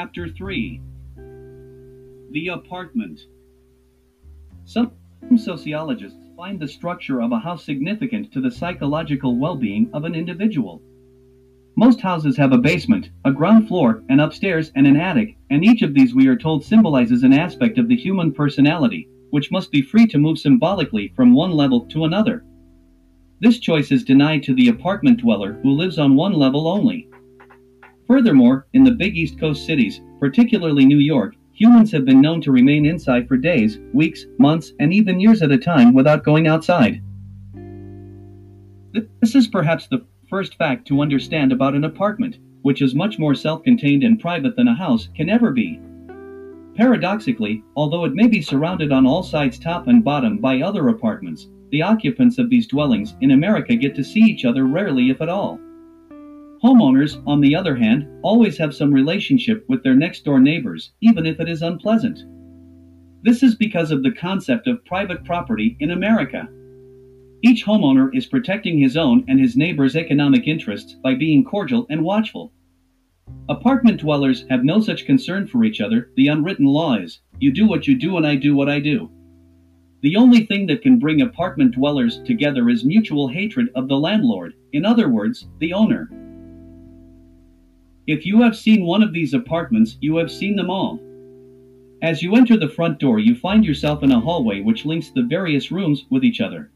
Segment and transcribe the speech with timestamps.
[0.00, 0.80] Chapter 3
[2.30, 3.20] The Apartment
[4.64, 4.92] Some
[5.36, 10.14] sociologists find the structure of a house significant to the psychological well being of an
[10.14, 10.80] individual.
[11.76, 15.82] Most houses have a basement, a ground floor, an upstairs, and an attic, and each
[15.82, 19.82] of these we are told symbolizes an aspect of the human personality, which must be
[19.82, 22.42] free to move symbolically from one level to another.
[23.40, 27.10] This choice is denied to the apartment dweller who lives on one level only.
[28.10, 32.50] Furthermore, in the big East Coast cities, particularly New York, humans have been known to
[32.50, 37.00] remain inside for days, weeks, months, and even years at a time without going outside.
[39.20, 43.36] This is perhaps the first fact to understand about an apartment, which is much more
[43.36, 45.78] self contained and private than a house can ever be.
[46.74, 51.48] Paradoxically, although it may be surrounded on all sides top and bottom by other apartments,
[51.70, 55.28] the occupants of these dwellings in America get to see each other rarely if at
[55.28, 55.60] all.
[56.62, 61.24] Homeowners, on the other hand, always have some relationship with their next door neighbors, even
[61.24, 62.20] if it is unpleasant.
[63.22, 66.48] This is because of the concept of private property in America.
[67.42, 72.04] Each homeowner is protecting his own and his neighbor's economic interests by being cordial and
[72.04, 72.52] watchful.
[73.48, 77.66] Apartment dwellers have no such concern for each other, the unwritten law is you do
[77.66, 79.10] what you do and I do what I do.
[80.02, 84.54] The only thing that can bring apartment dwellers together is mutual hatred of the landlord,
[84.72, 86.10] in other words, the owner.
[88.06, 90.98] If you have seen one of these apartments, you have seen them all.
[92.02, 95.22] As you enter the front door, you find yourself in a hallway which links the
[95.22, 96.70] various rooms with each other.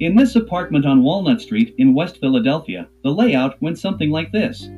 [0.00, 4.68] In this apartment on Walnut Street in West Philadelphia, the layout went something like this.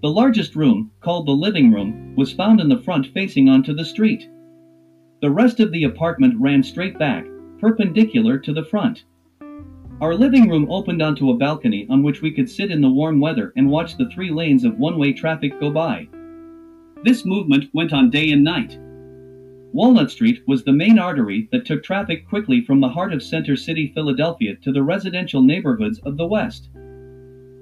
[0.00, 3.84] The largest room, called the living room, was found in the front facing onto the
[3.84, 4.28] street.
[5.22, 7.26] The rest of the apartment ran straight back,
[7.58, 9.04] perpendicular to the front.
[10.00, 13.20] Our living room opened onto a balcony on which we could sit in the warm
[13.20, 16.08] weather and watch the three lanes of one way traffic go by.
[17.04, 18.76] This movement went on day and night.
[19.72, 23.54] Walnut Street was the main artery that took traffic quickly from the heart of Center
[23.54, 26.70] City, Philadelphia to the residential neighborhoods of the West.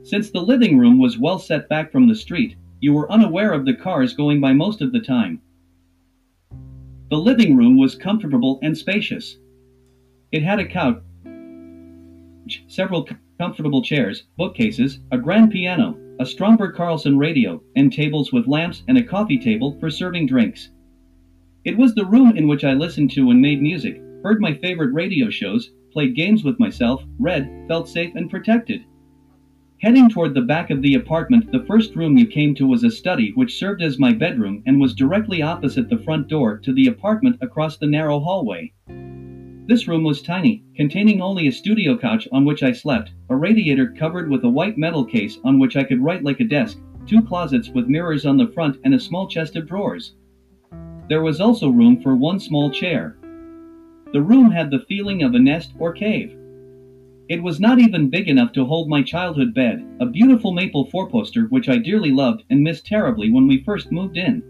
[0.02, 3.66] Since the living room was well set back from the street, you were unaware of
[3.66, 5.42] the cars going by most of the time.
[7.10, 9.36] The living room was comfortable and spacious.
[10.32, 11.02] It had a couch
[12.68, 13.08] several
[13.38, 18.98] comfortable chairs, bookcases, a grand piano, a Stromberg Carlson radio, and tables with lamps and
[18.98, 20.70] a coffee table for serving drinks.
[21.64, 24.92] It was the room in which I listened to and made music, heard my favorite
[24.92, 28.84] radio shows, played games with myself, read, felt safe and protected.
[29.82, 32.90] Heading toward the back of the apartment, the first room you came to was a
[32.90, 36.86] study which served as my bedroom and was directly opposite the front door to the
[36.86, 38.72] apartment across the narrow hallway.
[39.72, 43.86] This room was tiny, containing only a studio couch on which I slept, a radiator
[43.98, 47.22] covered with a white metal case on which I could write like a desk, two
[47.22, 50.12] closets with mirrors on the front, and a small chest of drawers.
[51.08, 53.16] There was also room for one small chair.
[54.12, 56.36] The room had the feeling of a nest or cave.
[57.30, 61.44] It was not even big enough to hold my childhood bed, a beautiful maple four-poster
[61.44, 64.42] which I dearly loved and missed terribly when we first moved in.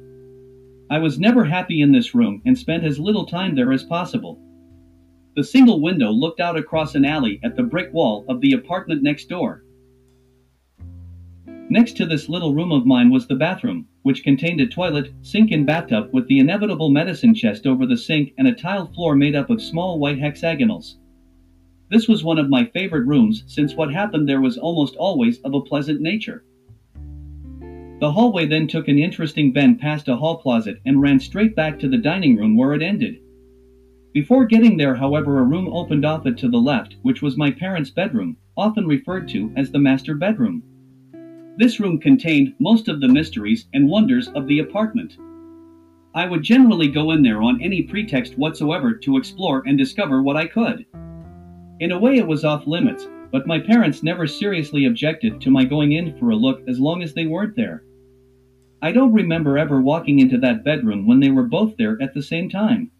[0.90, 4.40] I was never happy in this room and spent as little time there as possible.
[5.34, 9.02] The single window looked out across an alley at the brick wall of the apartment
[9.02, 9.64] next door.
[11.70, 15.50] Next to this little room of mine was the bathroom, which contained a toilet, sink,
[15.50, 19.34] and bathtub with the inevitable medicine chest over the sink and a tiled floor made
[19.34, 20.98] up of small white hexagonals.
[21.88, 25.54] This was one of my favorite rooms since what happened there was almost always of
[25.54, 26.44] a pleasant nature.
[28.00, 31.78] The hallway then took an interesting bend past a hall closet and ran straight back
[31.78, 33.20] to the dining room where it ended.
[34.12, 37.50] Before getting there, however, a room opened off it to the left, which was my
[37.50, 40.62] parents' bedroom, often referred to as the master bedroom.
[41.56, 45.16] This room contained most of the mysteries and wonders of the apartment.
[46.14, 50.36] I would generally go in there on any pretext whatsoever to explore and discover what
[50.36, 50.84] I could.
[51.80, 55.64] In a way, it was off limits, but my parents never seriously objected to my
[55.64, 57.82] going in for a look as long as they weren't there.
[58.82, 62.22] I don't remember ever walking into that bedroom when they were both there at the
[62.22, 62.90] same time.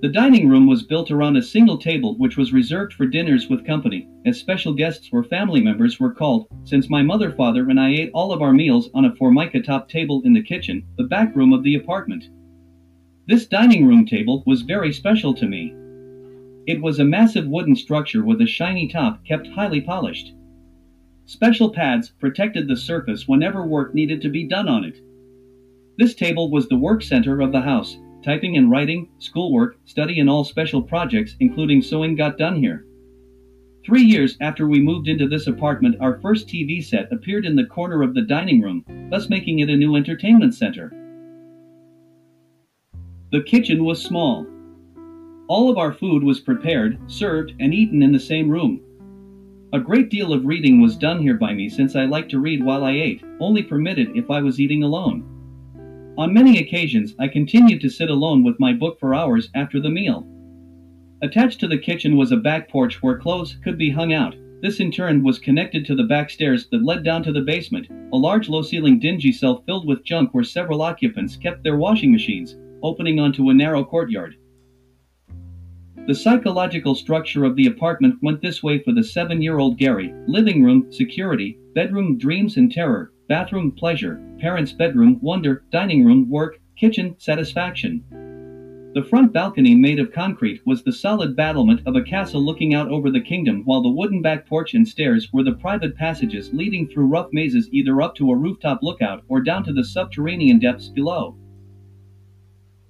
[0.00, 3.66] The dining room was built around a single table which was reserved for dinners with
[3.66, 7.90] company, as special guests or family members were called, since my mother, father, and I
[7.90, 11.34] ate all of our meals on a formica top table in the kitchen, the back
[11.34, 12.28] room of the apartment.
[13.26, 15.74] This dining room table was very special to me.
[16.68, 20.32] It was a massive wooden structure with a shiny top kept highly polished.
[21.26, 25.00] Special pads protected the surface whenever work needed to be done on it.
[25.96, 30.28] This table was the work center of the house, Typing and writing, schoolwork, study and
[30.28, 32.84] all special projects including sewing got done here.
[33.84, 37.64] Three years after we moved into this apartment, our first TV set appeared in the
[37.64, 40.92] corner of the dining room, thus making it a new entertainment center.
[43.30, 44.46] The kitchen was small.
[45.48, 48.80] All of our food was prepared, served, and eaten in the same room.
[49.72, 52.64] A great deal of reading was done here by me since I liked to read
[52.64, 55.37] while I ate, only permitted if I was eating alone.
[56.18, 59.88] On many occasions, I continued to sit alone with my book for hours after the
[59.88, 60.26] meal.
[61.22, 64.34] Attached to the kitchen was a back porch where clothes could be hung out.
[64.60, 67.86] This in turn was connected to the back stairs that led down to the basement,
[68.12, 72.56] a large low-ceiling dingy cell filled with junk where several occupants kept their washing machines,
[72.82, 74.34] opening onto a narrow courtyard.
[76.08, 80.90] The psychological structure of the apartment went this way for the seven-year-old Gary, living room,
[80.90, 88.02] security, bedroom, dreams and terror, bathroom, pleasure, parents' bedroom, wonder, dining room, work, kitchen, satisfaction.
[88.94, 92.88] The front balcony made of concrete was the solid battlement of a castle looking out
[92.88, 96.88] over the kingdom while the wooden back porch and stairs were the private passages leading
[96.88, 100.88] through rough mazes either up to a rooftop lookout or down to the subterranean depths
[100.88, 101.36] below.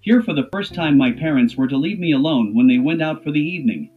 [0.01, 3.03] Here for the first time my parents were to leave me alone when they went
[3.03, 3.91] out for the evening.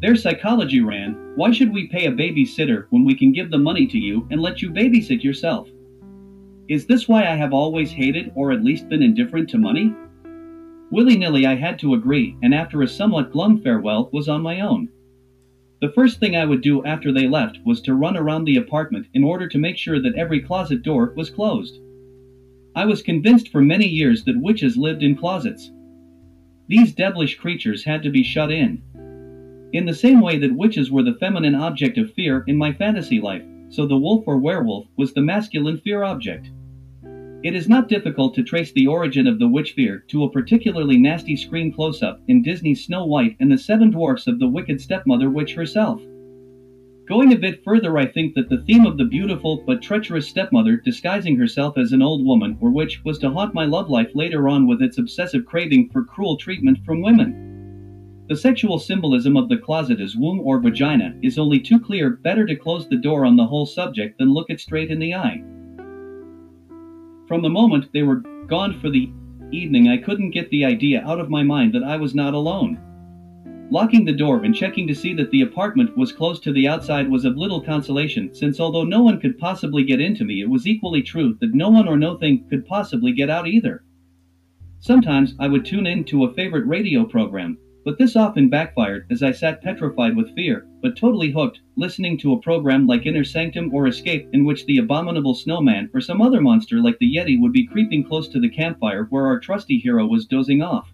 [0.00, 3.84] Their psychology ran, why should we pay a babysitter when we can give the money
[3.88, 5.68] to you and let you babysit yourself?
[6.68, 9.92] Is this why I have always hated or at least been indifferent to money?
[10.92, 14.88] Willy-nilly I had to agree, and after a somewhat glum farewell was on my own.
[15.80, 19.06] The first thing I would do after they left was to run around the apartment
[19.14, 21.80] in order to make sure that every closet door was closed.
[22.76, 25.72] I was convinced for many years that witches lived in closets.
[26.68, 28.82] These devilish creatures had to be shut in.
[29.70, 33.20] In the same way that witches were the feminine object of fear in my fantasy
[33.20, 36.50] life, so the wolf or werewolf was the masculine fear object.
[37.44, 40.96] It is not difficult to trace the origin of the witch fear to a particularly
[40.96, 45.28] nasty screen close-up in Disney's Snow White and the Seven Dwarfs of the wicked stepmother
[45.28, 46.00] witch herself.
[47.06, 50.78] Going a bit further I think that the theme of the beautiful but treacherous stepmother
[50.78, 54.48] disguising herself as an old woman or witch was to haunt my love life later
[54.48, 57.57] on with its obsessive craving for cruel treatment from women.
[58.28, 62.44] The sexual symbolism of the closet as womb or vagina is only too clear better
[62.44, 65.42] to close the door on the whole subject than look it straight in the eye.
[67.26, 69.10] From the moment they were gone for the
[69.50, 72.78] evening, I couldn't get the idea out of my mind that I was not alone.
[73.70, 77.10] Locking the door and checking to see that the apartment was closed to the outside
[77.10, 80.66] was of little consolation, since although no one could possibly get into me, it was
[80.66, 83.84] equally true that no one or nothing could possibly get out either.
[84.80, 87.56] Sometimes I would tune in to a favorite radio program,
[87.88, 92.34] but this often backfired as I sat petrified with fear, but totally hooked, listening to
[92.34, 96.42] a program like Inner Sanctum or Escape in which the abominable snowman or some other
[96.42, 100.04] monster like the Yeti would be creeping close to the campfire where our trusty hero
[100.06, 100.92] was dozing off.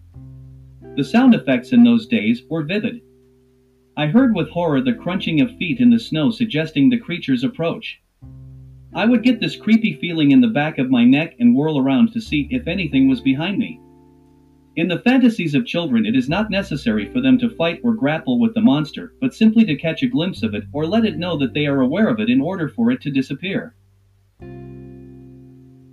[0.95, 3.01] The sound effects in those days were vivid.
[3.97, 7.99] I heard with horror the crunching of feet in the snow suggesting the creature's approach.
[8.93, 12.13] I would get this creepy feeling in the back of my neck and whirl around
[12.13, 13.81] to see if anything was behind me.
[14.75, 18.39] In the fantasies of children, it is not necessary for them to fight or grapple
[18.39, 21.37] with the monster, but simply to catch a glimpse of it or let it know
[21.37, 23.73] that they are aware of it in order for it to disappear.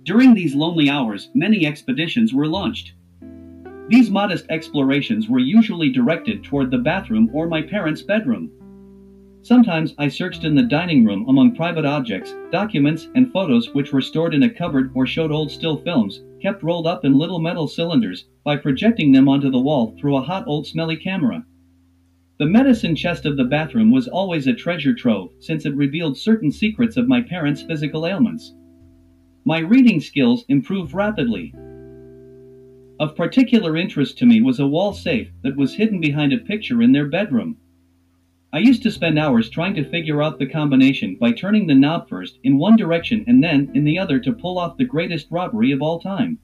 [0.03, 2.93] During these lonely hours, many expeditions were launched.
[3.87, 8.51] These modest explorations were usually directed toward the bathroom or my parents' bedroom.
[9.43, 14.01] Sometimes I searched in the dining room among private objects, documents, and photos which were
[14.01, 17.69] stored in a cupboard or showed old still films, kept rolled up in little metal
[17.69, 21.45] cylinders, by projecting them onto the wall through a hot old smelly camera.
[22.37, 26.51] The medicine chest of the bathroom was always a treasure trove, since it revealed certain
[26.51, 28.53] secrets of my parents' physical ailments.
[29.45, 31.53] My reading skills improved rapidly.
[32.99, 36.81] Of particular interest to me was a wall safe that was hidden behind a picture
[36.81, 37.55] in their bedroom.
[38.53, 42.07] I used to spend hours trying to figure out the combination by turning the knob
[42.07, 45.71] first in one direction and then in the other to pull off the greatest robbery
[45.71, 46.37] of all time.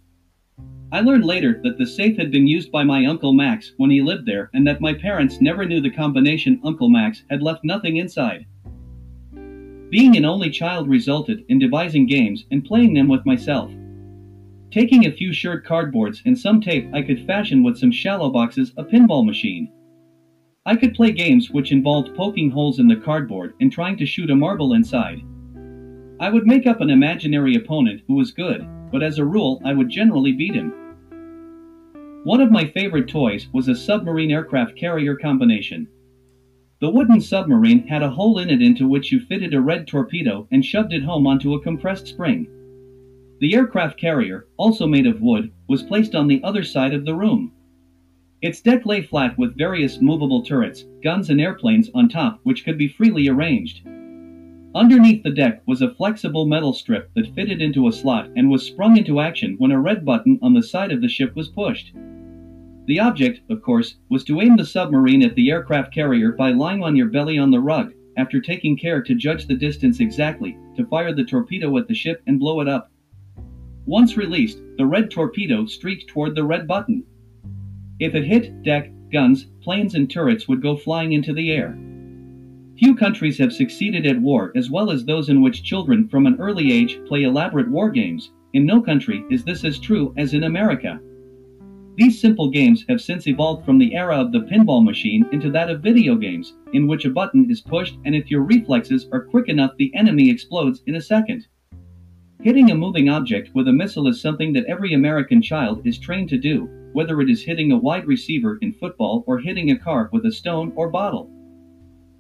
[0.92, 4.02] I learned later that the safe had been used by my Uncle Max when he
[4.02, 7.98] lived there and that my parents never knew the combination Uncle Max had left nothing
[7.98, 8.48] inside.
[9.92, 13.72] Being an only child resulted in devising games and playing them with myself.
[14.72, 18.74] Taking a few short cardboards and some tape I could fashion with some shallow boxes
[18.78, 19.72] a pinball machine.
[20.66, 24.30] I could play games which involved poking holes in the cardboard and trying to shoot
[24.30, 25.22] a marble inside.
[26.20, 29.74] I would make up an imaginary opponent who was good, but as a rule I
[29.74, 30.74] would generally beat him.
[32.26, 35.88] One of my favorite toys was a submarine aircraft carrier combination.
[36.82, 40.48] The wooden submarine had a hole in it into which you fitted a red torpedo
[40.52, 42.48] and shoved it home onto a compressed spring.
[43.40, 47.16] The aircraft carrier, also made of wood, was placed on the other side of the
[47.16, 47.54] room.
[48.42, 52.78] Its deck lay flat with various movable turrets, guns and airplanes on top which could
[52.78, 53.82] be freely arranged.
[54.74, 58.64] Underneath the deck was a flexible metal strip that fitted into a slot and was
[58.64, 61.92] sprung into action when a red button on the side of the ship was pushed.
[62.86, 66.82] The object, of course, was to aim the submarine at the aircraft carrier by lying
[66.82, 70.86] on your belly on the rug, after taking care to judge the distance exactly, to
[70.86, 72.92] fire the torpedo at the ship and blow it up.
[73.86, 77.04] Once released, the red torpedo streaked toward the red button.
[78.00, 81.78] If it hit, deck, guns, planes and turrets would go flying into the air.
[82.78, 86.38] Few countries have succeeded at war as well as those in which children from an
[86.40, 88.32] early age play elaborate war games.
[88.54, 91.02] In no country is this as true as in America.
[91.98, 95.70] These simple games have since evolved from the era of the pinball machine into that
[95.70, 99.50] of video games, in which a button is pushed and if your reflexes are quick
[99.50, 101.48] enough the enemy explodes in a second.
[102.42, 106.30] Hitting a moving object with a missile is something that every American child is trained
[106.30, 110.10] to do, whether it is hitting a wide receiver in football or hitting a car
[110.12, 111.32] with a stone or bottle.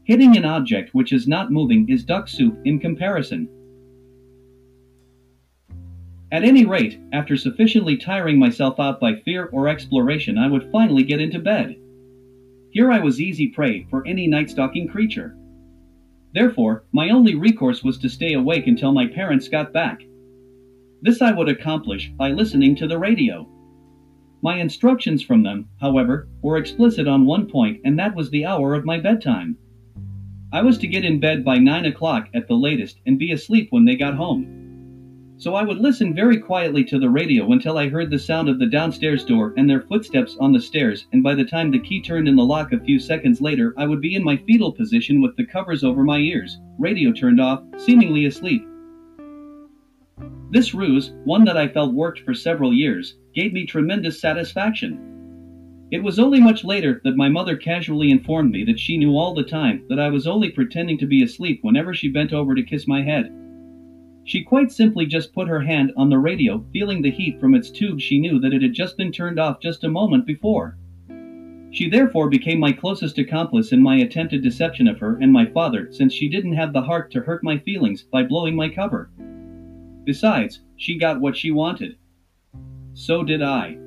[0.05, 3.49] Hitting an object which is not moving is duck soup in comparison.
[6.31, 11.03] At any rate, after sufficiently tiring myself out by fear or exploration, I would finally
[11.03, 11.75] get into bed.
[12.71, 15.35] Here I was easy prey for any night stalking creature.
[16.33, 19.99] Therefore, my only recourse was to stay awake until my parents got back.
[21.01, 23.45] This I would accomplish by listening to the radio.
[24.41, 28.73] My instructions from them, however, were explicit on one point, and that was the hour
[28.73, 29.57] of my bedtime.
[30.53, 33.67] I was to get in bed by 9 o'clock at the latest and be asleep
[33.71, 35.35] when they got home.
[35.37, 38.59] So I would listen very quietly to the radio until I heard the sound of
[38.59, 42.01] the downstairs door and their footsteps on the stairs, and by the time the key
[42.01, 45.21] turned in the lock a few seconds later, I would be in my fetal position
[45.21, 48.65] with the covers over my ears, radio turned off, seemingly asleep.
[50.51, 55.05] This ruse, one that I felt worked for several years, gave me tremendous satisfaction.
[55.91, 59.33] It was only much later that my mother casually informed me that she knew all
[59.33, 62.61] the time that I was only pretending to be asleep whenever she bent over to
[62.61, 63.31] kiss my head.
[64.23, 67.71] She quite simply just put her hand on the radio, feeling the heat from its
[67.71, 70.77] tube she knew that it had just been turned off just a moment before.
[71.71, 75.91] She therefore became my closest accomplice in my attempted deception of her and my father
[75.91, 79.09] since she didn't have the heart to hurt my feelings by blowing my cover.
[80.03, 81.97] Besides, she got what she wanted.
[82.93, 83.77] So did I.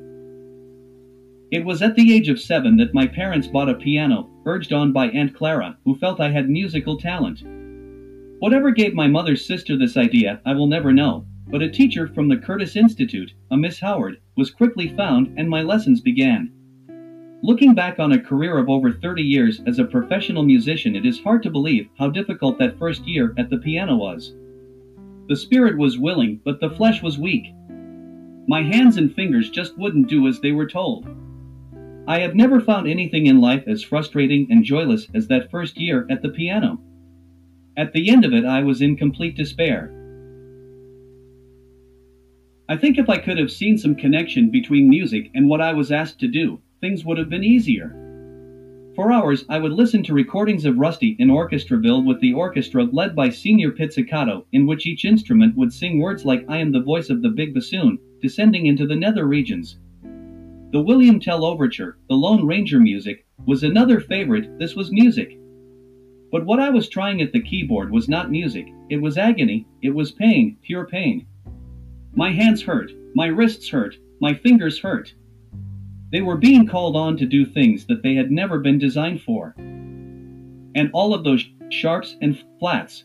[1.50, 4.92] It was at the age of seven that my parents bought a piano, urged on
[4.92, 7.42] by Aunt Clara, who felt I had musical talent.
[8.38, 12.28] Whatever gave my mother's sister this idea, I will never know, but a teacher from
[12.28, 16.50] the Curtis Institute, a Miss Howard, was quickly found and my lessons began.
[17.42, 21.21] Looking back on a career of over 30 years as a professional musician, it is
[21.21, 24.32] hard to believe how difficult that first year at the piano was.
[25.28, 27.52] The spirit was willing, but the flesh was weak.
[28.49, 31.06] My hands and fingers just wouldn't do as they were told.
[32.08, 36.06] I have never found anything in life as frustrating and joyless as that first year
[36.11, 36.80] at the piano.
[37.76, 39.94] At the end of it, I was in complete despair.
[42.68, 45.92] I think if I could have seen some connection between music and what I was
[45.92, 47.96] asked to do, things would have been easier.
[48.96, 53.14] For hours, I would listen to recordings of Rusty in Orchestraville with the orchestra led
[53.14, 57.08] by Senior Pizzicato, in which each instrument would sing words like I am the voice
[57.08, 59.76] of the big bassoon, descending into the nether regions.
[60.73, 65.38] The William Tell Overture, the Lone Ranger music, was another favorite, this was music.
[66.31, 69.91] But what I was trying at the keyboard was not music, it was agony, it
[69.91, 71.26] was pain, pure pain.
[72.14, 75.12] My hands hurt, my wrists hurt, my fingers hurt.
[76.11, 79.55] They were being called on to do things that they had never been designed for.
[79.59, 83.05] And all of those sharps and flats.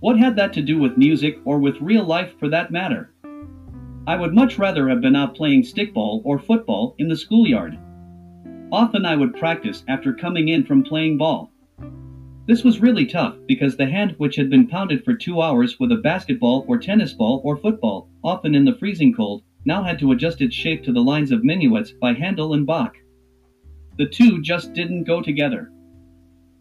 [0.00, 3.14] What had that to do with music or with real life for that matter?
[4.08, 7.76] I would much rather have been out playing stickball or football in the schoolyard.
[8.70, 11.50] Often I would practice after coming in from playing ball.
[12.46, 15.90] This was really tough because the hand which had been pounded for two hours with
[15.90, 20.12] a basketball or tennis ball or football, often in the freezing cold, now had to
[20.12, 22.94] adjust its shape to the lines of minuets by Handel and Bach.
[23.98, 25.72] The two just didn't go together.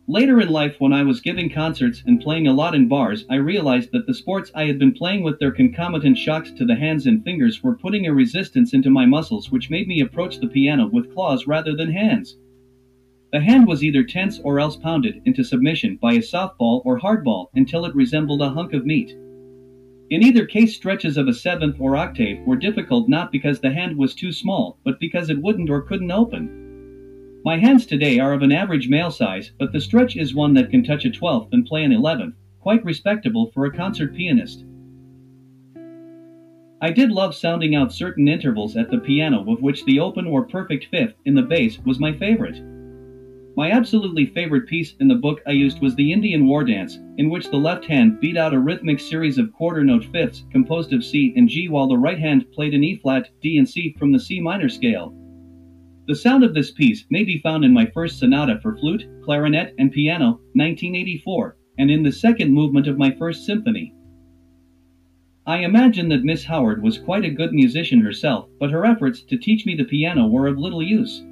[0.07, 3.37] Later in life, when I was giving concerts and playing a lot in bars, I
[3.37, 7.07] realized that the sports I had been playing with their concomitant shocks to the hands
[7.07, 10.87] and fingers were putting a resistance into my muscles which made me approach the piano
[10.87, 12.37] with claws rather than hands.
[13.33, 17.47] The hand was either tense or else pounded into submission by a softball or hardball
[17.55, 19.17] until it resembled a hunk of meat.
[20.11, 23.97] In either case, stretches of a seventh or octave were difficult not because the hand
[23.97, 26.64] was too small, but because it wouldn't or couldn't open.
[27.45, 30.71] My hands today are of an average male size, but the stretch is one that
[30.71, 34.65] can touch a twelfth and play an eleventh, quite respectable for a concert pianist.
[36.81, 40.47] I did love sounding out certain intervals at the piano of which the open or
[40.47, 42.59] perfect fifth in the bass was my favorite.
[43.55, 47.29] My absolutely favorite piece in the book I used was the Indian War Dance, in
[47.29, 51.05] which the left hand beat out a rhythmic series of quarter note fifths composed of
[51.05, 54.11] C and G while the right hand played an E flat, D and C from
[54.11, 55.15] the C minor scale.
[56.07, 59.73] The sound of this piece may be found in my first sonata for flute, clarinet,
[59.79, 63.91] and piano, 1984, and in the second movement of my first symphony.
[65.47, 69.37] I imagine that Miss Howard was quite a good musician herself, but her efforts to
[69.37, 71.23] teach me the piano were of little use.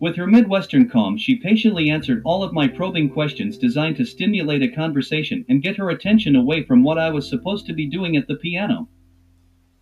[0.00, 4.62] With her Midwestern calm, she patiently answered all of my probing questions designed to stimulate
[4.62, 8.16] a conversation and get her attention away from what I was supposed to be doing
[8.16, 8.88] at the piano.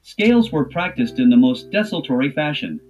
[0.02, 2.80] Scales were practiced in the most desultory fashion.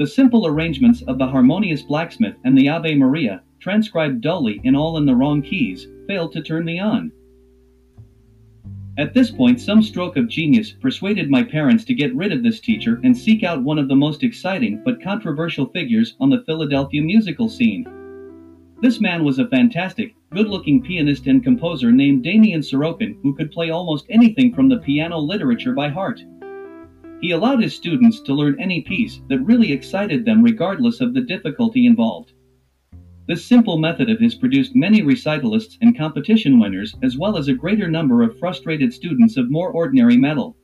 [0.00, 4.96] The simple arrangements of the harmonious blacksmith and the Ave Maria, transcribed dully in all
[4.96, 7.12] in the wrong keys, failed to turn me on.
[8.96, 12.60] At this point, some stroke of genius persuaded my parents to get rid of this
[12.60, 17.02] teacher and seek out one of the most exciting but controversial figures on the Philadelphia
[17.02, 17.86] musical scene.
[18.80, 23.52] This man was a fantastic, good looking pianist and composer named Damian Sorokin who could
[23.52, 26.22] play almost anything from the piano literature by heart.
[27.20, 31.20] He allowed his students to learn any piece that really excited them regardless of the
[31.20, 32.32] difficulty involved.
[33.26, 37.54] This simple method of his produced many recitalists and competition winners as well as a
[37.54, 40.56] greater number of frustrated students of more ordinary metal.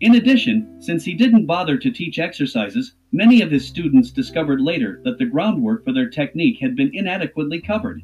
[0.00, 5.00] In addition, since he didn't bother to teach exercises, many of his students discovered later
[5.04, 8.02] that the groundwork for their technique had been inadequately covered.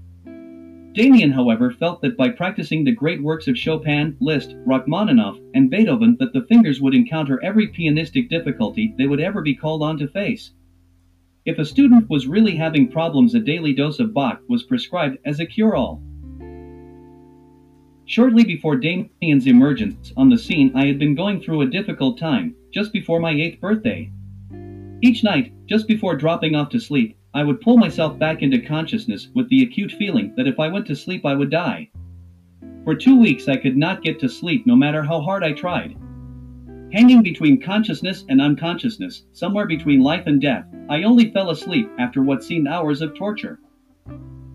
[0.98, 6.16] Damian, however, felt that by practicing the great works of Chopin, Liszt, Rachmaninoff, and Beethoven
[6.18, 10.08] that the fingers would encounter every pianistic difficulty they would ever be called on to
[10.08, 10.50] face.
[11.44, 15.38] If a student was really having problems, a daily dose of Bach was prescribed as
[15.38, 16.02] a cure all.
[18.06, 22.56] Shortly before Damian's emergence on the scene, I had been going through a difficult time,
[22.74, 24.10] just before my eighth birthday.
[25.00, 29.28] Each night, just before dropping off to sleep, I would pull myself back into consciousness
[29.32, 31.88] with the acute feeling that if I went to sleep, I would die.
[32.82, 35.96] For two weeks, I could not get to sleep no matter how hard I tried.
[36.92, 42.24] Hanging between consciousness and unconsciousness, somewhere between life and death, I only fell asleep after
[42.24, 43.60] what seemed hours of torture.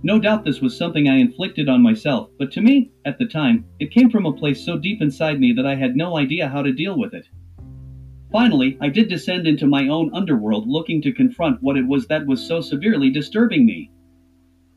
[0.04, 3.64] No doubt this was something I inflicted on myself, but to me, at the time,
[3.80, 6.62] it came from a place so deep inside me that I had no idea how
[6.62, 7.30] to deal with it.
[8.34, 12.26] Finally, I did descend into my own underworld looking to confront what it was that
[12.26, 13.92] was so severely disturbing me.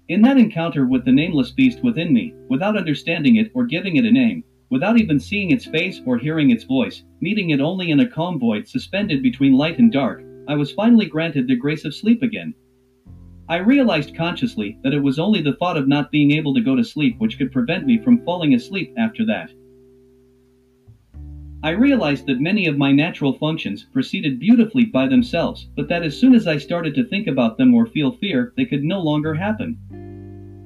[0.09, 4.05] In that encounter with the nameless beast within me, without understanding it or giving it
[4.05, 8.01] a name, without even seeing its face or hearing its voice, meeting it only in
[8.01, 11.95] a calm void suspended between light and dark, I was finally granted the grace of
[11.95, 12.53] sleep again.
[13.49, 16.77] I realized consciously that it was only the thought of not being able to go
[16.77, 19.51] to sleep which could prevent me from falling asleep after that.
[21.67, 26.17] I realized that many of my natural functions proceeded beautifully by themselves, but that as
[26.17, 29.35] soon as I started to think about them or feel fear, they could no longer
[29.35, 29.77] happen.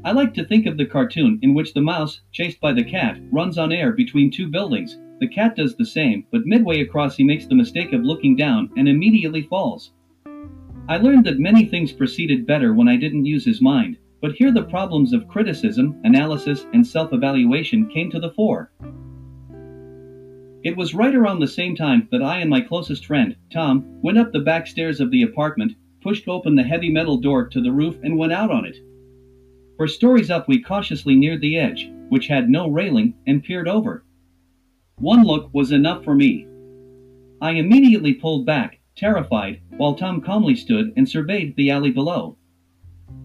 [0.04, 3.18] I like to think of the cartoon in which the mouse, chased by the cat,
[3.32, 7.24] runs on air between two buildings, the cat does the same, but midway across he
[7.24, 9.92] makes the mistake of looking down and immediately falls.
[10.86, 14.52] I learned that many things proceeded better when I didn't use his mind, but here
[14.52, 18.70] the problems of criticism, analysis, and self evaluation came to the fore.
[20.62, 24.18] It was right around the same time that I and my closest friend, Tom, went
[24.18, 27.72] up the back stairs of the apartment, pushed open the heavy metal door to the
[27.72, 28.76] roof, and went out on it.
[29.78, 34.04] For stories up, we cautiously neared the edge, which had no railing, and peered over.
[34.98, 36.46] One look was enough for me.
[37.40, 42.36] I immediately pulled back, terrified, while Tom calmly stood and surveyed the alley below.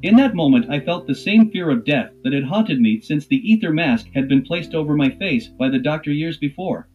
[0.02, 3.28] In that moment, I felt the same fear of death that had haunted me since
[3.28, 6.88] the ether mask had been placed over my face by the doctor years before.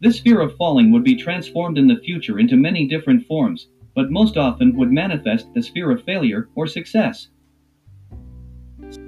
[0.00, 4.10] This fear of falling would be transformed in the future into many different forms, but
[4.10, 7.28] most often would manifest as fear of failure or success.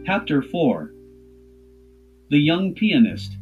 [0.04, 0.92] Chapter 4
[2.30, 3.36] The Young Pianist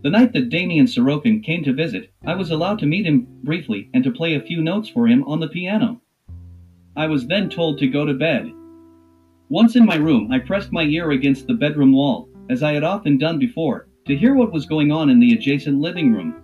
[0.00, 3.90] the night that Damian Sorokin came to visit, I was allowed to meet him briefly
[3.92, 6.00] and to play a few notes for him on the piano.
[6.94, 8.52] I was then told to go to bed.
[9.48, 12.84] Once in my room, I pressed my ear against the bedroom wall, as I had
[12.84, 16.34] often done before, to hear what was going on in the adjacent living room.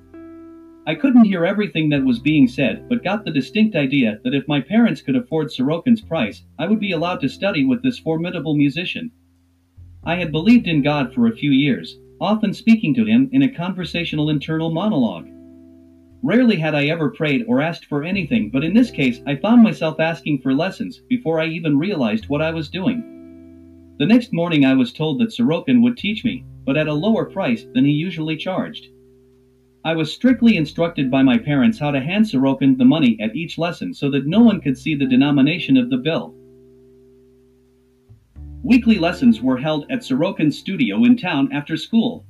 [0.87, 4.47] I couldn't hear everything that was being said, but got the distinct idea that if
[4.47, 8.55] my parents could afford Sorokin's price, I would be allowed to study with this formidable
[8.55, 9.11] musician.
[10.05, 13.49] I had believed in God for a few years, often speaking to him in a
[13.49, 15.27] conversational internal monologue.
[16.23, 19.63] Rarely had I ever prayed or asked for anything, but in this case I found
[19.63, 23.95] myself asking for lessons before I even realized what I was doing.
[23.99, 27.25] The next morning I was told that Sorokin would teach me, but at a lower
[27.25, 28.89] price than he usually charged.
[29.85, 33.59] I was strictly instructed by my parents how to hand Sorokin the money at each
[33.59, 36.35] lesson so that no one could see the denomination of the bill.
[38.63, 42.25] Weekly lessons were held at Sorokin's studio in town after school.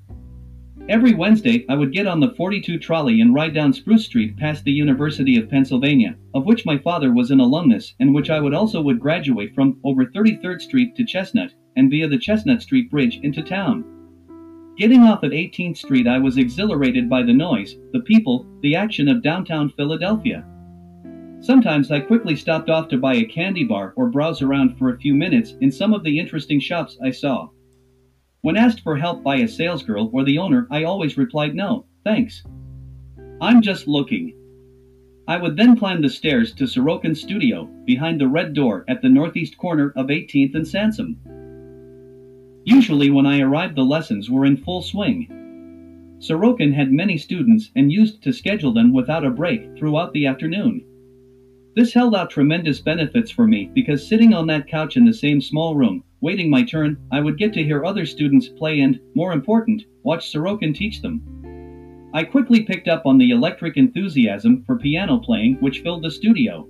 [0.89, 4.65] Every Wednesday, I would get on the 42 trolley and ride down Spruce Street past
[4.65, 8.53] the University of Pennsylvania, of which my father was an alumnus and which I would
[8.53, 13.21] also would graduate from, over 33rd Street to Chestnut, and via the Chestnut Street Bridge
[13.23, 13.85] into town.
[14.77, 19.09] Getting off at 18th Street, I was exhilarated by the noise, the people, the action
[19.09, 20.45] of downtown Philadelphia.
[21.41, 24.99] Sometimes I quickly stopped off to buy a candy bar or browse around for a
[24.99, 27.51] few minutes in some of the interesting shops I saw.
[28.41, 32.43] When asked for help by a salesgirl or the owner, I always replied no, thanks.
[33.41, 34.35] I'm just looking.
[35.29, 39.09] I would then climb the stairs to Sorokin's studio, behind the red door at the
[39.09, 41.19] northeast corner of 18th and Sansom.
[42.65, 45.29] Usually when I arrived the lessons were in full swing.
[46.19, 50.83] Sorokin had many students and used to schedule them without a break throughout the afternoon.
[51.77, 55.43] This held out tremendous benefits for me because sitting on that couch in the same
[55.43, 59.33] small room, waiting my turn, I would get to hear other students play and, more
[59.33, 61.21] important, watch Sorokin teach them.
[62.15, 66.67] I quickly picked up on the electric enthusiasm for piano playing which filled the studio.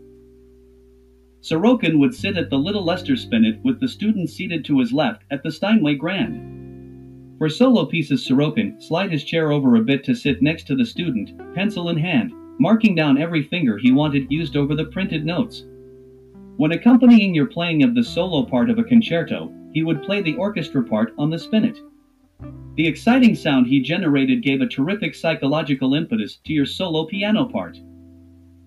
[1.44, 5.24] Sorokin would sit at the little Lester spinet with the students seated to his left
[5.30, 7.36] at the Steinway Grand.
[7.36, 10.86] For solo pieces Sorokin slide his chair over a bit to sit next to the
[10.86, 15.66] student, pencil in hand, marking down every finger he wanted used over the printed notes.
[16.56, 20.36] When accompanying your playing of the solo part of a concerto, he would play the
[20.36, 21.78] orchestra part on the spinet.
[22.76, 27.76] The exciting sound he generated gave a terrific psychological impetus to your solo piano part.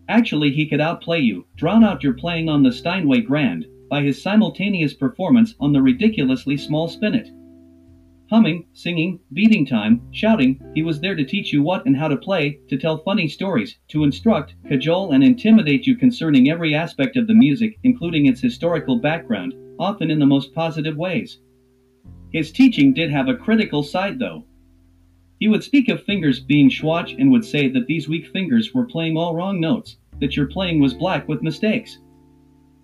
[0.10, 4.22] Actually, he could outplay you, drown out your playing on the Steinway Grand, by his
[4.22, 7.30] simultaneous performance on the ridiculously small spinet.
[8.30, 12.18] Humming, singing, beating time, shouting, he was there to teach you what and how to
[12.18, 17.28] play, to tell funny stories, to instruct, cajole, and intimidate you concerning every aspect of
[17.28, 21.40] the music, including its historical background, often in the most positive ways.
[22.32, 24.46] His teaching did have a critical side, though.
[25.40, 28.86] He would speak of fingers being schwach and would say that these weak fingers were
[28.86, 32.00] playing all wrong notes, that your playing was black with mistakes.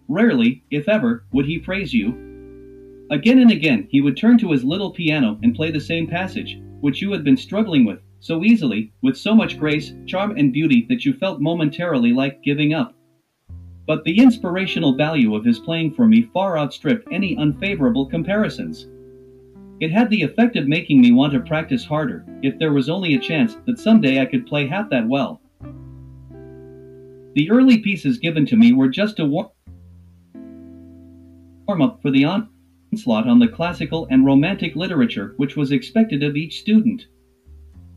[0.08, 2.14] Rarely, if ever, would he praise you,
[3.14, 6.58] Again and again, he would turn to his little piano and play the same passage,
[6.80, 10.86] which you had been struggling with, so easily, with so much grace, charm, and beauty
[10.90, 12.96] that you felt momentarily like giving up.
[13.86, 18.88] But the inspirational value of his playing for me far outstripped any unfavorable comparisons.
[19.84, 23.16] It had the effect of making me want to practice harder, if there was only
[23.16, 25.42] a chance that someday I could play half that well.
[27.34, 29.50] The early pieces given to me were just a warm
[31.68, 36.62] up for the onslaught on the classical and romantic literature which was expected of each
[36.62, 37.08] student.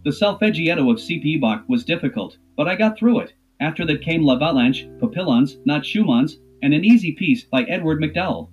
[0.02, 1.36] The solfeggietto of C.P.
[1.36, 3.34] Bach was difficult, but I got through it.
[3.60, 8.48] After that came L'Avalanche, Papillons, not Schumann's, and an easy piece by Edward MacDowell.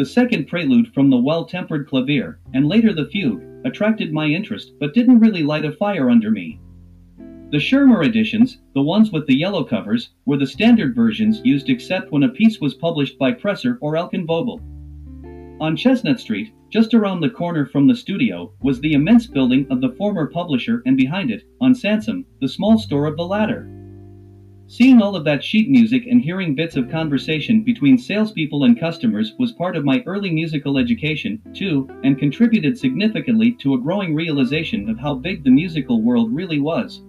[0.00, 4.94] The second prelude from the well-tempered clavier, and later the fugue, attracted my interest but
[4.94, 6.58] didn't really light a fire under me.
[7.50, 12.12] The Schirmer editions, the ones with the yellow covers, were the standard versions used except
[12.12, 14.62] when a piece was published by Presser or Elkan-Vogel.
[15.60, 19.82] On Chestnut Street, just around the corner from the studio, was the immense building of
[19.82, 23.68] the former publisher and behind it, on Sansom, the small store of the latter.
[24.70, 29.34] Seeing all of that sheet music and hearing bits of conversation between salespeople and customers
[29.36, 34.88] was part of my early musical education, too, and contributed significantly to a growing realization
[34.88, 37.02] of how big the musical world really was.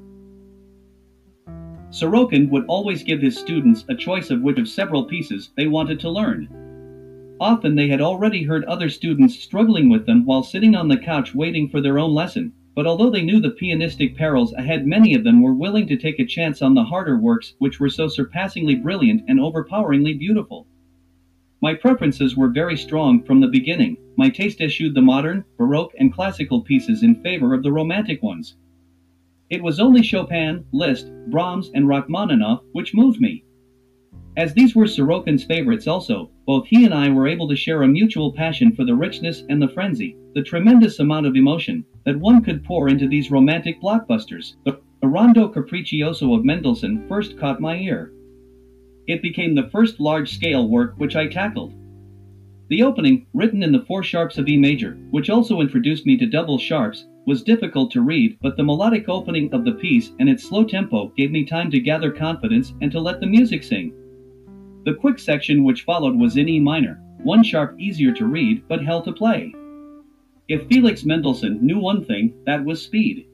[1.92, 6.00] Sorokin would always give his students a choice of which of several pieces they wanted
[6.00, 6.50] to learn.
[7.40, 11.36] Often they had already heard other students struggling with them while sitting on the couch
[11.36, 15.26] waiting for their own lesson, but although they knew the pianistic perils ahead, many of
[15.26, 18.76] them were willing to take a chance on the harder works which were so surpassingly
[18.76, 20.66] brilliant and overpoweringly beautiful.
[21.62, 23.98] My preferences were very strong from the beginning.
[24.16, 28.56] My taste eschewed the modern, Baroque, and classical pieces in favor of the romantic ones.
[29.50, 33.44] It was only Chopin, Liszt, Brahms, and Rachmaninoff which moved me.
[34.38, 37.88] As these were Sorokin's favorites also, both he and I were able to share a
[37.88, 42.44] mutual passion for the richness and the frenzy, the tremendous amount of emotion that one
[42.44, 44.56] could pour into these romantic blockbusters.
[44.66, 48.12] The, Rondo Capriccioso of Mendelssohn first caught my ear.
[49.08, 51.74] It became the first large-scale work which I tackled.
[52.70, 56.26] The opening, written in the four sharps of E major, which also introduced me to
[56.26, 60.44] double sharps, was difficult to read, but the melodic opening of the piece and its
[60.44, 63.94] slow tempo gave me time to gather confidence and to let the music sing.
[64.86, 68.84] The quick section which followed was in E minor, one sharp easier to read but
[68.84, 69.54] hell to play.
[70.48, 73.26] If Felix Mendelssohn knew one thing, that was speed.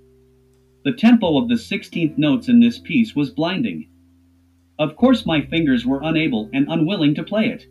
[0.83, 3.87] The tempo of the 16th notes in this piece was blinding.
[4.79, 7.65] Of course, my fingers were unable and unwilling to play it.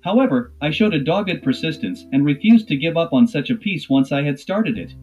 [0.00, 3.90] However, I showed a dogged persistence and refused to give up on such a piece
[3.90, 4.94] once I had started it.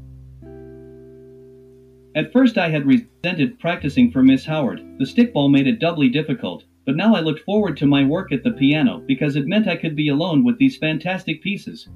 [2.15, 6.63] At first I had resented practicing for Miss Howard, the stickball made it doubly difficult,
[6.85, 9.77] but now I looked forward to my work at the piano because it meant I
[9.77, 11.89] could be alone with these fantastic pieces.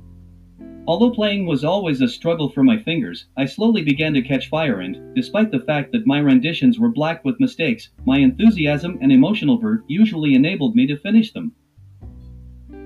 [0.87, 4.79] Although playing was always a struggle for my fingers, I slowly began to catch fire
[4.79, 9.57] and, despite the fact that my renditions were black with mistakes, my enthusiasm and emotional
[9.57, 11.51] verve usually enabled me to finish them.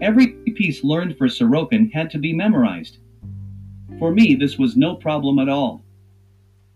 [0.01, 2.97] Every piece learned for Sorokin had to be memorized.
[3.99, 5.85] For me this was no problem at all.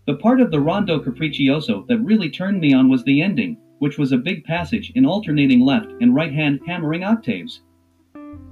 [0.06, 3.98] The part of the Rondo Capriccioso that really turned me on was the ending, which
[3.98, 7.62] was a big passage in alternating left and right hand hammering octaves.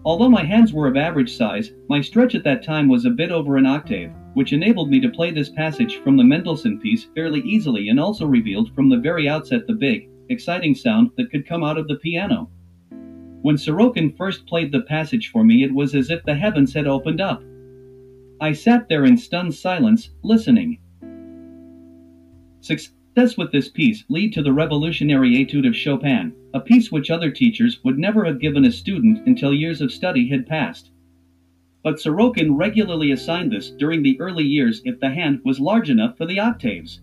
[0.04, 3.30] Although my hands were of average size, my stretch at that time was a bit
[3.30, 7.40] over an octave, which enabled me to play this passage from the Mendelssohn piece fairly
[7.40, 11.64] easily and also revealed from the very outset the big, exciting sound that could come
[11.64, 12.50] out of the piano.
[13.40, 16.86] When Sorokin first played the passage for me, it was as if the heavens had
[16.86, 17.42] opened up.
[18.40, 20.80] I sat there in stunned silence, listening.
[22.60, 27.32] Success with this piece lead to the revolutionary etude of Chopin, a piece which other
[27.32, 30.92] teachers would never have given a student until years of study had passed.
[31.82, 36.16] But Sorokin regularly assigned this during the early years if the hand was large enough
[36.16, 37.00] for the octaves.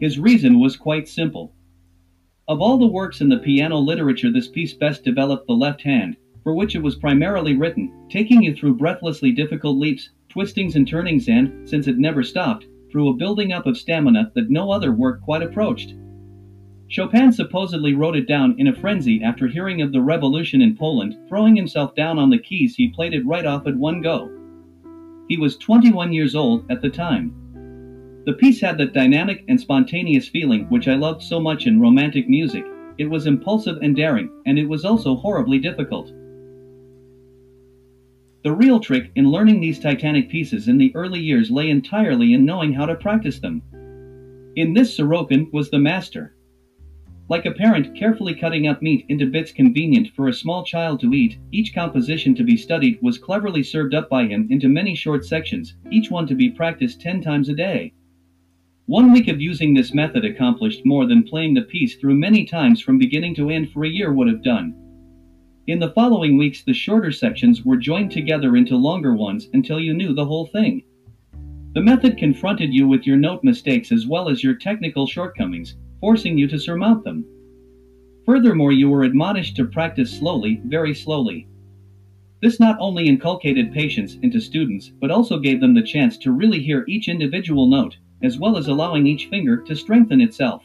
[0.00, 1.54] His reason was quite simple.
[2.48, 6.16] Of all the works in the piano literature this piece best developed the left hand,
[6.42, 11.28] for which it was primarily written, taking you through breathlessly difficult leaps, twistings and turnings
[11.28, 15.22] and, since it never stopped, through a building up of stamina that no other work
[15.22, 15.94] quite approached.
[16.88, 21.16] Chopin supposedly wrote it down in a frenzy after hearing of the revolution in Poland,
[21.28, 24.30] throwing himself down on the keys he played it right off at one go.
[25.28, 27.34] He was 21 years old at the time.
[28.24, 32.26] The piece had that dynamic and spontaneous feeling which I loved so much in romantic
[32.26, 32.64] music.
[32.96, 36.10] It was impulsive and daring, and it was also horribly difficult.
[38.44, 42.46] The real trick in learning these titanic pieces in the early years lay entirely in
[42.46, 43.62] knowing how to practice them.
[44.56, 46.34] In this Sorokin was the master.
[47.30, 51.12] Like a parent carefully cutting up meat into bits convenient for a small child to
[51.12, 55.26] eat, each composition to be studied was cleverly served up by him into many short
[55.26, 57.92] sections, each one to be practiced ten times a day.
[58.86, 62.80] One week of using this method accomplished more than playing the piece through many times
[62.80, 64.74] from beginning to end for a year would have done.
[65.66, 69.92] In the following weeks the shorter sections were joined together into longer ones until you
[69.92, 70.82] knew the whole thing.
[71.74, 76.38] The method confronted you with your note mistakes as well as your technical shortcomings, forcing
[76.38, 77.24] you to surmount them.
[78.24, 81.46] Furthermore, you were admonished to practice slowly, very slowly.
[82.40, 86.60] This not only inculcated patience into students, but also gave them the chance to really
[86.62, 90.62] hear each individual note, as well as allowing each finger to strengthen itself.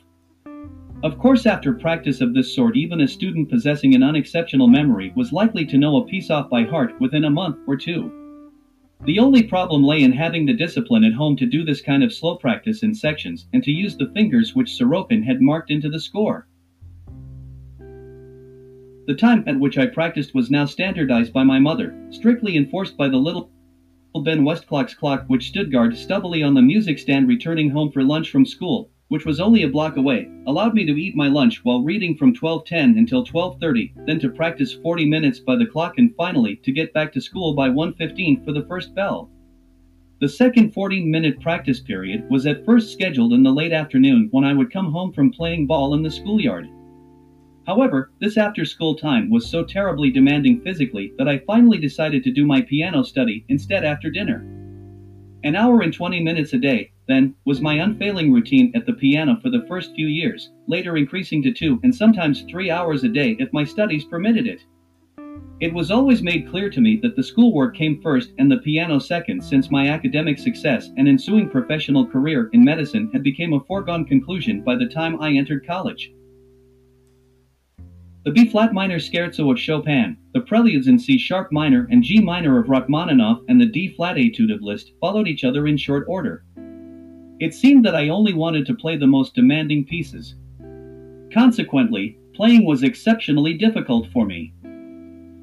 [1.03, 5.33] Of course after practice of this sort even a student possessing an unexceptional memory was
[5.33, 8.22] likely to know a piece off by heart within a month or two.
[9.05, 12.13] The only problem lay in having the discipline at home to do this kind of
[12.13, 15.99] slow practice in sections and to use the fingers which Sorokin had marked into the
[15.99, 16.47] score.
[19.05, 23.09] The time at which I practiced was now standardized by my mother, strictly enforced by
[23.09, 23.51] the little
[24.23, 28.29] Ben Westclox clock which stood guard stubbily on the music stand returning home for lunch
[28.29, 31.83] from school, which was only a block away, allowed me to eat my lunch while
[31.83, 36.55] reading from 12:10 until 12:30, then to practice 40 minutes by the clock and finally
[36.63, 39.29] to get back to school by 1:15 for the first bell.
[40.19, 44.53] The second 40-minute practice period was at first scheduled in the late afternoon when I
[44.55, 46.67] would come home from playing ball in the schoolyard.
[47.67, 52.47] However, this after-school time was so terribly demanding physically that I finally decided to do
[52.47, 54.62] my piano study instead after dinner.
[55.45, 59.37] An hour and 20 minutes a day, then, was my unfailing routine at the piano
[59.41, 63.35] for the first few years, later increasing to two and sometimes three hours a day
[63.39, 64.63] if my studies permitted it.
[65.59, 68.99] It was always made clear to me that the schoolwork came first and the piano
[68.99, 74.05] second since my academic success and ensuing professional career in medicine had become a foregone
[74.05, 76.13] conclusion by the time I entered college.
[78.25, 82.69] The B-flat minor scherzo of Chopin, the preludes in C-sharp minor and G minor of
[82.69, 86.45] Rachmaninoff and the D-flat etude of Liszt followed each other in short order.
[87.41, 90.35] It seemed that I only wanted to play the most demanding pieces.
[91.33, 94.53] Consequently, playing was exceptionally difficult for me.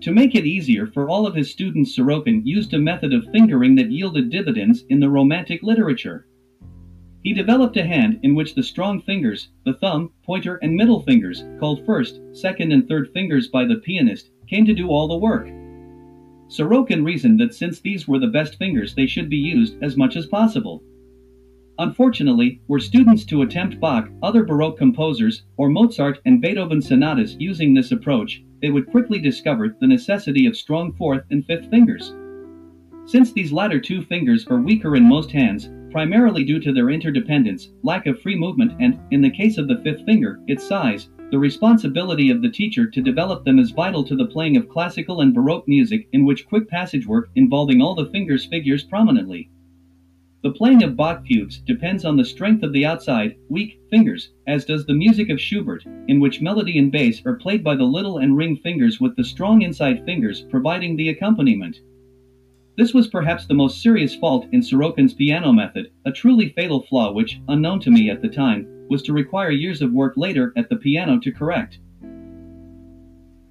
[0.00, 3.74] To make it easier for all of his students Sorokin used a method of fingering
[3.74, 6.26] that yielded dividends in the Romantic literature.
[7.22, 11.44] He developed a hand in which the strong fingers, the thumb, pointer, and middle fingers,
[11.58, 15.48] called first, second, and third fingers by the pianist, came to do all the work.
[16.48, 20.16] Sorokin reasoned that since these were the best fingers they should be used as much
[20.16, 20.82] as possible.
[21.80, 27.72] unfortunately, were students to attempt Bach, other Baroque composers, or Mozart and Beethoven sonatas using
[27.74, 32.14] this approach, they would quickly discover the necessity of strong fourth and fifth fingers.
[33.06, 37.70] Since these latter two fingers are weaker in most hands, primarily due to their interdependence,
[37.82, 41.38] lack of free movement, and, in the case of the fifth finger, its size, the
[41.38, 45.32] responsibility of the teacher to develop them is vital to the playing of classical and
[45.32, 49.48] Baroque music in which quick passage work involving all the fingers figures prominently.
[50.42, 54.64] The playing of Bach fugues depends on the strength of the outside, weak, fingers, as
[54.64, 58.18] does the music of Schubert, in which melody and bass are played by the little
[58.18, 61.80] and ring fingers with the strong inside fingers providing the accompaniment.
[62.76, 67.12] This was perhaps the most serious fault in Sorokin's piano method, a truly fatal flaw
[67.12, 70.68] which, unknown to me at the time, was to require years of work later at
[70.68, 71.78] the piano to correct.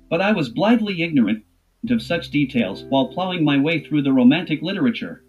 [0.09, 1.43] But I was blithely ignorant
[1.89, 5.23] of such details while plowing my way through the Romantic literature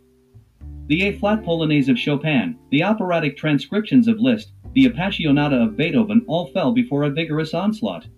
[0.91, 6.47] the A-flat Polonaise of Chopin, the operatic transcriptions of Liszt, the Appassionata of Beethoven all
[6.47, 8.09] fell before a vigorous onslaught.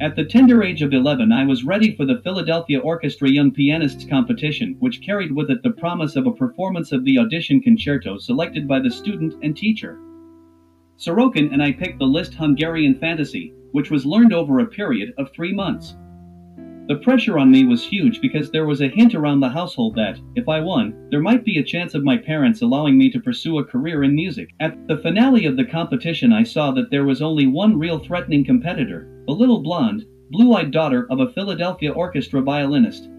[0.00, 4.04] At the tender age of 11 I was ready for the Philadelphia Orchestra Young Pianists
[4.04, 8.68] competition, which carried with it the promise of a performance of the audition concerto selected
[8.68, 9.98] by the student and teacher.
[10.98, 15.32] Sorokin and I picked the Liszt Hungarian Fantasy, which was learned over a period of
[15.32, 15.96] three months.
[16.86, 20.20] The pressure on me was huge because there was a hint around the household that,
[20.36, 23.58] if I won, there might be a chance of my parents allowing me to pursue
[23.58, 24.50] a career in music.
[24.60, 28.44] At the finale of the competition, I saw that there was only one real threatening
[28.44, 33.10] competitor a little blonde, blue eyed daughter of a Philadelphia orchestra violinist.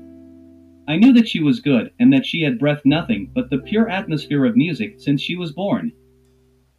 [0.87, 3.87] I knew that she was good and that she had breathed nothing but the pure
[3.87, 5.91] atmosphere of music since she was born.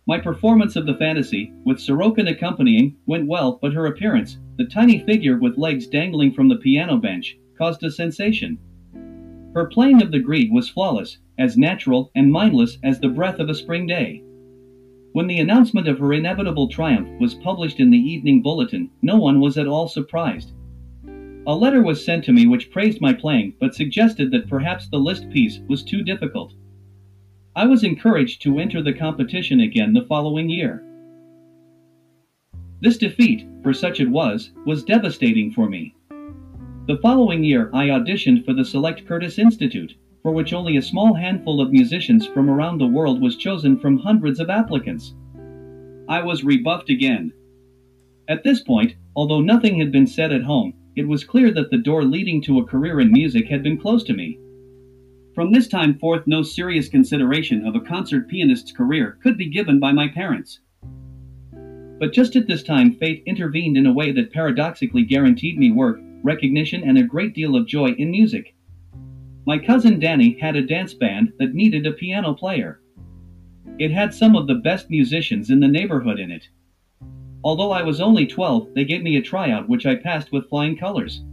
[0.04, 4.98] My performance of the fantasy, with Sorokin accompanying, went well, but her appearance, the tiny
[4.98, 8.58] figure with legs dangling from the piano bench, caused a sensation.
[9.54, 13.48] Her playing of the Grieg was flawless, as natural and mindless as the breath of
[13.48, 14.24] a spring day.
[15.12, 19.40] When the announcement of her inevitable triumph was published in the evening bulletin, no one
[19.40, 20.52] was at all surprised.
[21.48, 25.00] A letter was sent to me which praised my playing but suggested that perhaps the
[25.00, 26.54] Liszt piece was too difficult.
[27.56, 30.84] I was encouraged to enter the competition again the following year.
[32.80, 35.92] This defeat, for such it was, was devastating for me.
[36.86, 41.14] The following year I auditioned for the Select Curtis Institute, for which only a small
[41.14, 45.14] handful of musicians from around the world was chosen from hundreds of applicants.
[46.08, 47.32] I was rebuffed again.
[48.28, 51.78] At this point, although nothing had been said at home, it was clear that the
[51.78, 54.38] door leading to a career in music had been closed to me.
[55.34, 59.78] From this time forth, no serious consideration of a concert pianist's career could be given
[59.78, 60.60] by my parents.
[62.00, 66.00] But just at this time, fate intervened in a way that paradoxically guaranteed me work,
[66.24, 68.54] recognition, and a great deal of joy in music.
[69.46, 72.80] My cousin Danny had a dance band that needed a piano player.
[73.78, 76.48] It had some of the best musicians in the neighborhood in it.
[77.42, 80.76] Although I was only 12, they gave me a tryout which I passed with flying
[80.76, 81.24] colors.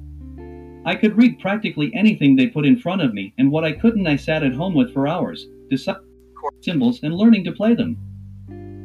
[0.86, 4.08] I could read practically anything they put in front of me, and what I couldn't
[4.08, 6.04] I sat at home with for hours, deciding
[6.62, 7.98] symbols and learning to play them.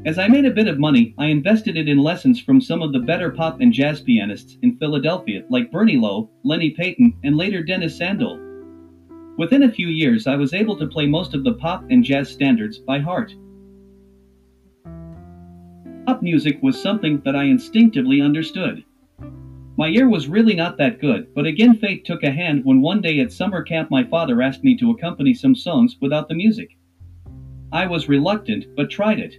[0.05, 2.93] As I made a bit of money, I invested it in lessons from some of
[2.93, 7.63] the better pop and jazz pianists in Philadelphia, like Bernie Lowe, Lenny Payton, and later
[7.63, 8.52] Dennis Sandole.
[9.39, 12.29] Within a few years, I was able to play most of the pop and jazz
[12.29, 13.35] standards by heart.
[16.07, 18.85] Pop music was something that I instinctively understood.
[19.79, 23.01] My ear was really not that good, but again fate took a hand when one
[23.01, 26.77] day at summer camp my father asked me to accompany some songs without the music.
[27.73, 29.35] I was reluctant, but tried it.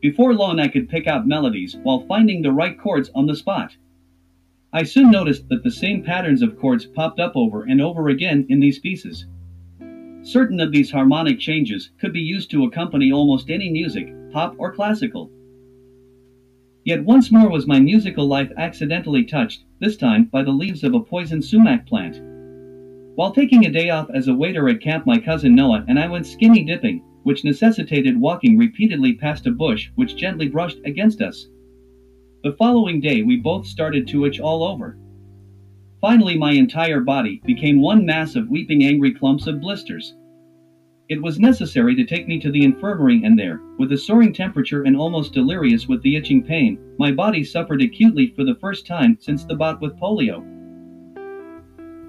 [0.00, 3.74] Before long I could pick out melodies while finding the right chords on the spot.
[4.74, 8.46] I soon noticed that the same patterns of chords popped up over and over again
[8.48, 9.26] in these pieces.
[10.22, 14.72] Certain of these harmonic changes could be used to accompany almost any music, pop or
[14.72, 15.30] classical.
[16.84, 20.94] Yet once more was my musical life accidentally touched, this time by the leaves of
[20.94, 22.18] a poison sumac plant.
[23.14, 26.08] While taking a day off as a waiter at camp, my cousin Noah and I
[26.08, 31.46] went skinny dipping, which necessitated walking repeatedly past a bush which gently brushed against us.
[32.42, 34.98] The following day, we both started to itch all over.
[36.00, 40.16] Finally, my entire body became one mass of weeping angry clumps of blisters.
[41.08, 44.82] It was necessary to take me to the infirmary and there, with a soaring temperature
[44.82, 49.16] and almost delirious with the itching pain, my body suffered acutely for the first time
[49.20, 50.42] since the bout with polio.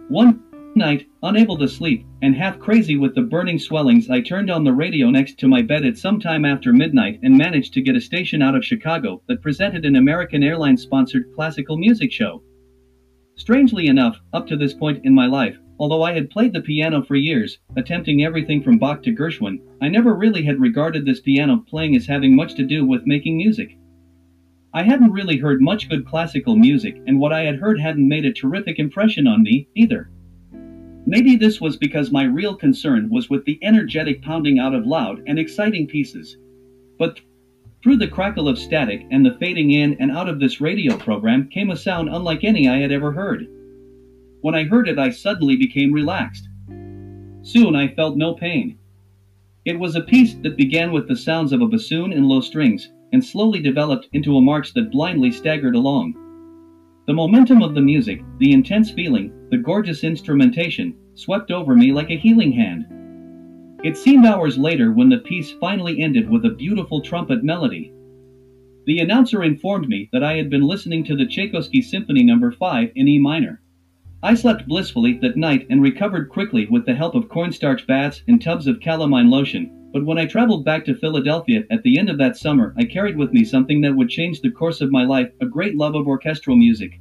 [0.09, 0.42] One
[0.75, 4.73] night, unable to sleep, and half crazy with the burning swellings, I turned on the
[4.73, 8.01] radio next to my bed at some time after midnight and managed to get a
[8.01, 12.43] station out of Chicago that presented an American Airlines sponsored classical music show.
[13.35, 17.01] Strangely enough, up to this point in my life, Although I had played the piano
[17.01, 21.65] for years, attempting everything from Bach to Gershwin, I never really had regarded this piano
[21.67, 23.77] playing as having much to do with making music.
[24.71, 28.23] I hadn't really heard much good classical music, and what I had heard hadn't made
[28.23, 30.09] a terrific impression on me, either.
[31.05, 35.21] Maybe this was because my real concern was with the energetic pounding out of loud
[35.27, 36.37] and exciting pieces.
[36.97, 37.19] But
[37.83, 41.49] through the crackle of static and the fading in and out of this radio program
[41.49, 43.47] came a sound unlike any I had ever heard.
[44.39, 46.47] When I heard it, I suddenly became relaxed.
[47.41, 48.77] Soon I felt no pain.
[49.65, 52.89] It was a piece that began with the sounds of a bassoon in low strings
[53.11, 56.13] and slowly developed into a march that blindly staggered along.
[57.07, 62.09] The momentum of the music, the intense feeling, the gorgeous instrumentation, swept over me like
[62.09, 62.87] a healing hand.
[63.83, 67.93] It seemed hours later when the piece finally ended with a beautiful trumpet melody.
[68.87, 72.49] The announcer informed me that I had been listening to the Tchaikovsky Symphony No.
[72.49, 73.61] 5 in E minor.
[74.23, 78.41] I slept blissfully that night and recovered quickly with the help of cornstarch baths and
[78.41, 79.69] tubs of calamine lotion.
[79.93, 83.17] But when I traveled back to Philadelphia at the end of that summer, I carried
[83.17, 86.07] with me something that would change the course of my life a great love of
[86.07, 86.99] orchestral music.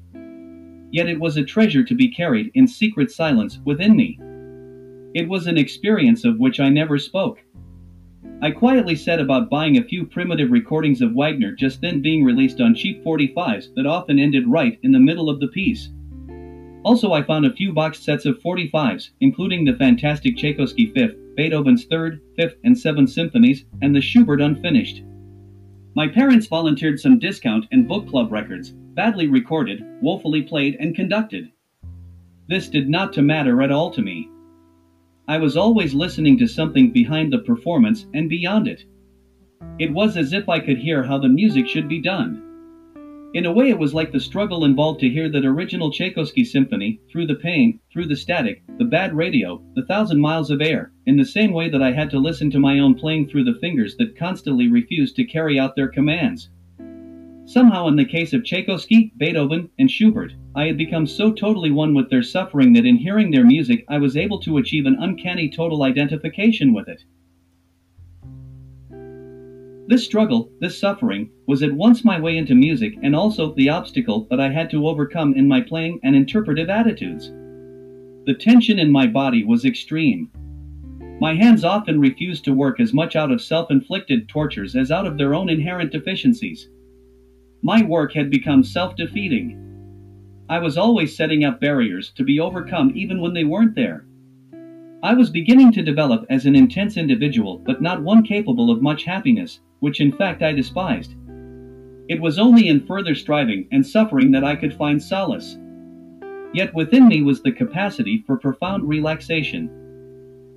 [0.92, 4.20] Yet it was a treasure to be carried in secret silence within me.
[5.14, 7.42] It was an experience of which I never spoke.
[8.42, 12.60] I quietly set about buying a few primitive recordings of Wagner just then being released
[12.60, 15.90] on cheap 45s that often ended right in the middle of the piece.
[16.84, 21.86] Also, I found a few boxed sets of 45s, including the fantastic Tchaikovsky 5th, Beethoven's
[21.86, 25.04] 3rd, 5th, and 7th symphonies, and the Schubert Unfinished.
[25.94, 31.50] My parents volunteered some discount and book club records, badly recorded, woefully played, and conducted.
[32.48, 34.30] This did not to matter at all to me.
[35.28, 38.84] I was always listening to something behind the performance and beyond it.
[39.78, 42.41] It was as if I could hear how the music should be done.
[43.34, 47.00] In a way, it was like the struggle involved to hear that original Tchaikovsky symphony,
[47.10, 51.16] through the pain, through the static, the bad radio, the thousand miles of air, in
[51.16, 53.96] the same way that I had to listen to my own playing through the fingers
[53.96, 56.50] that constantly refused to carry out their commands.
[57.46, 61.94] Somehow, in the case of Tchaikovsky, Beethoven, and Schubert, I had become so totally one
[61.94, 65.48] with their suffering that in hearing their music, I was able to achieve an uncanny
[65.48, 67.02] total identification with it.
[69.92, 74.26] This struggle, this suffering, was at once my way into music and also the obstacle
[74.30, 77.30] that I had to overcome in my playing and interpretive attitudes.
[78.24, 80.30] The tension in my body was extreme.
[81.20, 85.06] My hands often refused to work as much out of self inflicted tortures as out
[85.06, 86.70] of their own inherent deficiencies.
[87.62, 89.58] My work had become self defeating.
[90.48, 94.06] I was always setting up barriers to be overcome even when they weren't there.
[95.02, 99.04] I was beginning to develop as an intense individual, but not one capable of much
[99.04, 101.16] happiness, which in fact I despised.
[102.08, 105.58] It was only in further striving and suffering that I could find solace.
[106.54, 109.68] Yet within me was the capacity for profound relaxation.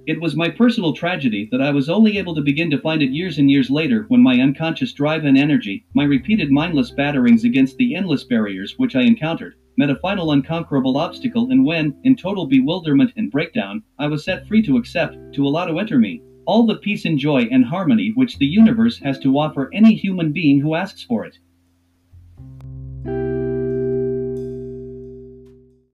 [0.06, 3.10] It was my personal tragedy that I was only able to begin to find it
[3.10, 7.78] years and years later when my unconscious drive and energy, my repeated mindless batterings against
[7.78, 12.46] the endless barriers which I encountered, met a final unconquerable obstacle and when, in total
[12.46, 16.66] bewilderment and breakdown, I was set free to accept, to allow to enter me, all
[16.66, 20.60] the peace and joy and harmony which the universe has to offer any human being
[20.60, 21.38] who asks for it.